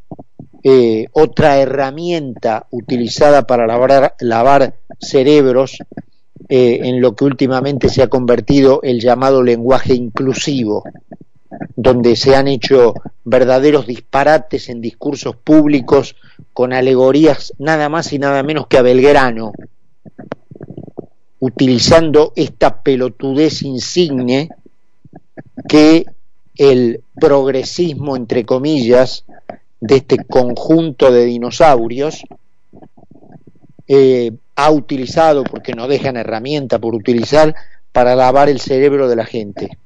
eh, 0.62 1.06
otra 1.12 1.58
herramienta 1.58 2.66
utilizada 2.70 3.46
para 3.46 3.66
lavar, 3.66 4.14
lavar 4.20 4.74
cerebros 5.00 5.78
eh, 6.48 6.80
en 6.82 7.00
lo 7.00 7.14
que 7.14 7.24
últimamente 7.24 7.88
se 7.88 8.02
ha 8.02 8.08
convertido 8.08 8.80
el 8.82 9.00
llamado 9.00 9.42
lenguaje 9.42 9.94
inclusivo, 9.94 10.84
donde 11.76 12.14
se 12.16 12.36
han 12.36 12.46
hecho 12.46 12.94
verdaderos 13.24 13.86
disparates 13.86 14.68
en 14.68 14.80
discursos 14.80 15.36
públicos 15.36 16.16
con 16.52 16.72
alegorías 16.72 17.54
nada 17.58 17.88
más 17.88 18.12
y 18.12 18.18
nada 18.18 18.42
menos 18.42 18.66
que 18.66 18.78
a 18.78 18.82
Belgrano, 18.82 19.52
utilizando 21.40 22.32
esta 22.36 22.82
pelotudez 22.82 23.62
insigne 23.62 24.50
que 25.68 26.04
el 26.56 27.02
progresismo, 27.18 28.16
entre 28.16 28.44
comillas, 28.44 29.24
de 29.80 29.96
este 29.96 30.18
conjunto 30.24 31.10
de 31.10 31.24
dinosaurios, 31.24 32.22
eh, 33.88 34.32
ha 34.56 34.70
utilizado, 34.70 35.42
porque 35.42 35.72
no 35.72 35.88
dejan 35.88 36.16
herramienta 36.16 36.78
por 36.78 36.94
utilizar, 36.94 37.54
para 37.92 38.14
lavar 38.14 38.48
el 38.48 38.60
cerebro 38.60 39.08
de 39.08 39.16
la 39.16 39.24
gente. 39.24 39.78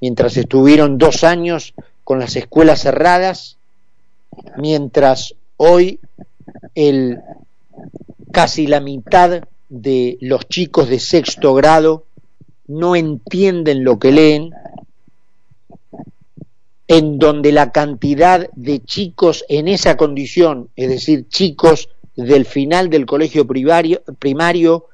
Mientras 0.00 0.36
estuvieron 0.36 0.98
dos 0.98 1.24
años 1.24 1.74
con 2.04 2.18
las 2.18 2.36
escuelas 2.36 2.82
cerradas, 2.82 3.56
mientras 4.58 5.34
hoy 5.56 5.98
el, 6.74 7.20
casi 8.32 8.66
la 8.66 8.80
mitad 8.80 9.44
de 9.68 10.18
los 10.20 10.48
chicos 10.48 10.88
de 10.88 10.98
sexto 10.98 11.54
grado 11.54 12.04
no 12.66 12.96
entienden 12.96 13.84
lo 13.84 13.98
que 13.98 14.12
leen, 14.12 14.50
en 16.88 17.18
donde 17.18 17.52
la 17.52 17.70
cantidad 17.70 18.50
de 18.54 18.80
chicos 18.80 19.44
en 19.48 19.68
esa 19.68 19.96
condición, 19.96 20.68
es 20.76 20.88
decir, 20.88 21.28
chicos 21.28 21.88
del 22.16 22.44
final 22.44 22.90
del 22.90 23.06
colegio 23.06 23.46
primario, 23.46 24.02
primario 24.18 24.86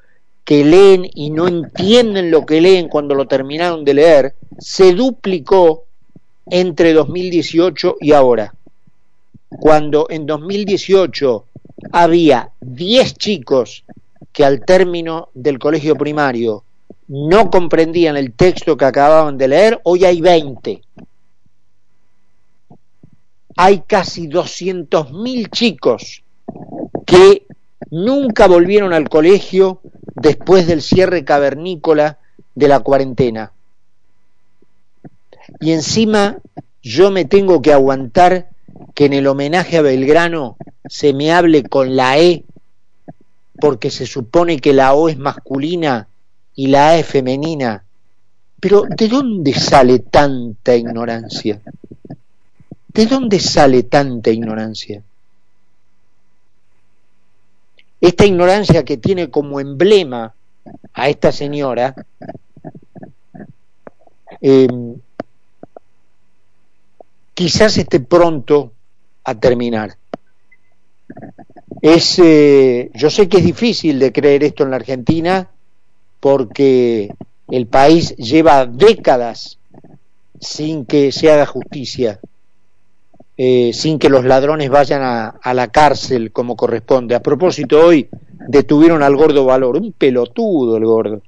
que 0.45 0.65
leen 0.65 1.09
y 1.15 1.31
no 1.31 1.49
entienden 1.49 2.31
lo 2.31 2.47
que 2.47 2.61
leen 2.61 2.89
cuando 2.89 3.15
lo 3.15 3.27
terminaron 3.27 3.85
de 3.85 3.95
leer, 3.95 4.35
se 4.59 4.95
duplicó 4.95 5.85
entre 6.47 6.93
2018 6.93 7.97
y 8.01 8.13
ahora. 8.13 8.55
Cuando 9.49 10.07
en 10.09 10.27
2018 10.27 11.45
había 11.93 12.51
10 12.61 13.15
chicos 13.15 13.85
que 14.33 14.45
al 14.45 14.65
término 14.65 15.29
del 15.35 15.59
colegio 15.59 15.97
primario 15.97 16.65
no 17.09 17.51
comprendían 17.51 18.17
el 18.17 18.33
texto 18.33 18.77
que 18.77 18.85
acababan 18.85 19.39
de 19.39 19.49
leer, 19.49 19.81
hoy 19.85 20.05
hay 20.05 20.21
20 20.21 20.83
hay 23.61 23.81
casi 23.81 24.29
200.000 24.29 25.51
chicos 25.51 26.23
que 27.05 27.45
nunca 27.91 28.47
volvieron 28.47 28.93
al 28.93 29.09
colegio 29.09 29.81
después 30.15 30.69
del 30.69 30.81
cierre 30.81 31.25
cavernícola 31.25 32.19
de 32.55 32.69
la 32.69 32.79
cuarentena. 32.79 33.51
Y 35.59 35.73
encima 35.73 36.39
yo 36.83 37.11
me 37.11 37.25
tengo 37.25 37.61
que 37.61 37.73
aguantar 37.73 38.49
que 38.95 39.07
en 39.07 39.13
el 39.13 39.27
homenaje 39.27 39.77
a 39.77 39.83
Belgrano 39.83 40.57
se 40.89 41.13
me 41.13 41.33
hable 41.33 41.63
con 41.63 41.97
la 41.97 42.19
E, 42.19 42.45
porque 43.61 43.91
se 43.91 44.07
supone 44.07 44.59
que 44.59 44.73
la 44.73 44.95
O 44.95 45.09
es 45.09 45.19
masculina 45.19 46.09
y 46.55 46.69
la 46.69 46.91
A 46.91 46.99
es 46.99 47.07
femenina. 47.07 47.85
Pero 48.61 48.83
¿de 48.89 49.09
dónde 49.09 49.55
sale 49.55 50.01
tanta 50.01 50.75
ignorancia? 50.75 51.61
¿De 52.89 53.07
dónde 53.07 53.39
sale 53.39 53.85
tanta 53.85 54.31
ignorancia? 54.31 55.03
Esta 58.01 58.27
ignorancia 58.27 58.85
que 58.85 58.97
tiene 58.97 59.31
como 59.31 59.61
emblema 59.61 60.35
a 60.93 61.09
esta 61.09 61.33
señora 61.33 61.95
em, 64.41 64.97
quizás 67.39 67.79
esté 67.79 68.01
pronto 68.01 68.73
a 69.23 69.33
terminar. 69.37 69.97
Es, 71.81 72.19
eh, 72.19 72.91
yo 72.95 73.11
sé 73.11 73.29
que 73.29 73.37
es 73.37 73.45
difícil 73.45 74.01
de 74.01 74.13
creer 74.13 74.43
esto 74.43 74.65
en 74.65 74.71
la 74.71 74.77
Argentina 74.77 75.49
porque 76.19 77.15
el 77.47 77.69
país 77.69 78.17
lleva 78.17 78.67
décadas 78.67 79.57
sin 80.41 80.85
que 80.85 81.13
se 81.13 81.31
haga 81.31 81.47
justicia 81.47 82.19
eh, 83.37 83.71
sin 83.73 84.01
que 84.01 84.09
los 84.09 84.25
ladrones 84.25 84.69
vayan 84.69 85.03
a, 85.05 85.55
la 85.55 85.69
cárcel 85.69 86.33
como 86.33 86.57
corresponde. 86.57 87.15
A 87.15 87.23
propósito, 87.23 87.87
hoy 87.87 88.09
detuvieron 88.49 89.05
al 89.05 89.15
gordo 89.15 89.45
Valor, 89.45 89.77
un 89.77 89.93
pelotudo 89.93 90.77
el 90.77 90.85
gordo. 90.85 91.23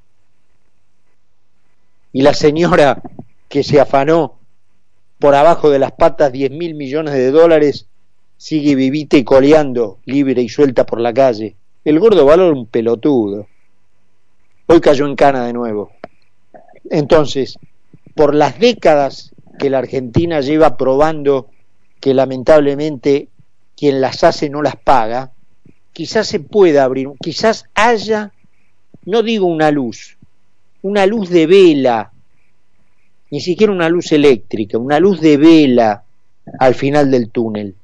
Y 2.12 2.22
la 2.22 2.34
señora 2.34 3.00
que 3.48 3.62
se 3.62 3.78
afanó 3.78 4.39
por 5.20 5.34
abajo 5.34 5.70
de 5.70 5.78
las 5.78 5.92
patas 5.92 6.32
10 6.32 6.50
mil 6.50 6.74
millones 6.74 7.14
de 7.14 7.30
dólares 7.30 7.86
sigue 8.38 8.74
vivita 8.74 9.18
y 9.18 9.22
coleando, 9.22 9.98
libre 10.06 10.40
y 10.40 10.48
suelta 10.48 10.86
por 10.86 10.98
la 10.98 11.12
calle. 11.12 11.56
El 11.84 12.00
gordo 12.00 12.24
Valor, 12.24 12.54
un 12.54 12.66
pelotudo. 12.66 13.46
Hoy 14.66 14.80
cayó 14.80 15.06
en 15.06 15.16
cana 15.16 15.44
de 15.44 15.52
nuevo. 15.52 15.90
Entonces, 16.90 17.58
por 18.14 18.34
las 18.34 18.58
décadas 18.58 19.34
que 19.58 19.68
la 19.68 19.78
Argentina 19.78 20.40
lleva 20.40 20.78
probando 20.78 21.50
que 22.00 22.14
lamentablemente 22.14 23.28
quien 23.76 24.00
las 24.00 24.24
hace 24.24 24.48
no 24.48 24.62
las 24.62 24.76
paga, 24.76 25.32
quizás 25.92 26.26
se 26.26 26.40
pueda 26.40 26.84
abrir, 26.84 27.10
quizás 27.20 27.66
haya, 27.74 28.32
no 29.04 29.22
digo 29.22 29.46
una 29.46 29.70
luz, 29.70 30.16
una 30.80 31.04
luz 31.04 31.28
de 31.28 31.46
vela, 31.46 32.09
ni 33.30 33.40
siquiera 33.40 33.72
una 33.72 33.88
luz 33.88 34.12
eléctrica, 34.12 34.78
una 34.78 34.98
luz 34.98 35.20
de 35.20 35.36
vela 35.36 36.04
al 36.58 36.74
final 36.74 37.10
del 37.10 37.30
túnel. 37.30 37.74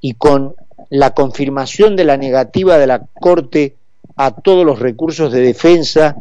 Y 0.00 0.14
con 0.14 0.54
la 0.90 1.14
confirmación 1.14 1.96
de 1.96 2.04
la 2.04 2.16
negativa 2.16 2.78
de 2.78 2.86
la 2.86 3.06
Corte 3.20 3.76
a 4.16 4.32
todos 4.32 4.66
los 4.66 4.78
recursos 4.78 5.32
de 5.32 5.40
defensa, 5.40 6.16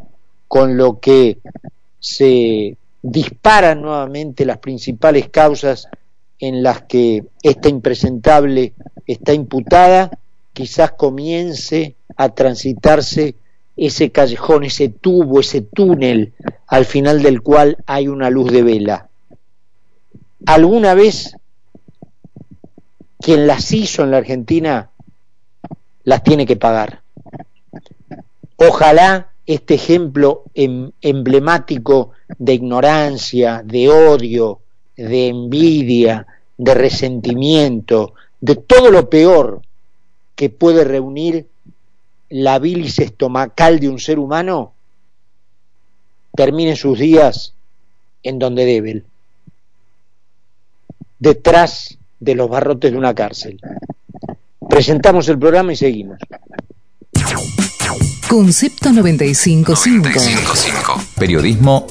con 0.47 0.78
lo 0.78 0.99
que 0.99 1.39
se 1.99 2.78
disparan 3.02 3.82
nuevamente 3.82 4.45
las 4.45 4.58
principales 4.58 5.30
causas 5.30 5.88
en 6.39 6.63
las 6.63 6.84
que 6.84 7.25
esta 7.43 7.69
impresentable 7.69 8.73
está 9.06 9.34
imputada, 9.34 10.12
quizás 10.54 10.91
comience 10.91 11.95
a 12.15 12.30
transitarse 12.30 13.36
ese 13.75 14.12
callejón, 14.12 14.63
ese 14.63 14.89
tubo, 14.89 15.39
ese 15.39 15.62
túnel, 15.62 16.34
al 16.70 16.86
final 16.86 17.22
del 17.22 17.42
cual 17.42 17.78
hay 17.88 18.08
una 18.08 18.30
luz 18.30 18.52
de 18.52 18.64
vela. 18.64 19.10
¿Alguna 20.46 20.94
vez 20.94 21.36
quien 23.20 23.48
las 23.48 23.72
hizo 23.72 24.04
en 24.04 24.12
la 24.12 24.18
Argentina 24.18 24.90
las 26.04 26.24
tiene 26.24 26.46
que 26.46 26.56
pagar? 26.56 27.02
Ojalá 28.56 29.30
este 29.46 29.74
ejemplo 29.74 30.44
em, 30.54 30.92
emblemático 31.02 32.12
de 32.38 32.54
ignorancia, 32.54 33.64
de 33.66 33.90
odio, 33.90 34.60
de 34.96 35.28
envidia, 35.28 36.28
de 36.56 36.74
resentimiento, 36.76 38.14
de 38.40 38.56
todo 38.56 38.92
lo 38.92 39.10
peor 39.10 39.62
que 40.36 40.50
puede 40.50 40.84
reunir 40.84 41.48
la 42.30 42.60
bilis 42.60 43.00
estomacal 43.00 43.80
de 43.80 43.90
un 43.90 44.00
ser 44.00 44.20
humano, 44.20 44.74
termine 46.39 46.78
sus 46.78 46.97
días 46.97 47.54
en 48.23 48.39
donde 48.39 48.63
debe, 48.63 49.04
detrás 51.19 51.97
de 52.21 52.34
los 52.34 52.49
barrotes 52.49 52.93
de 52.93 52.97
una 52.97 53.13
cárcel. 53.13 53.60
Presentamos 54.69 55.28
el 55.28 55.38
programa 55.38 55.73
y 55.73 55.75
seguimos. 55.75 56.17
Concepto 58.30 58.93
955. 58.93 59.73
955. 59.73 61.02
Periodismo 61.17 61.88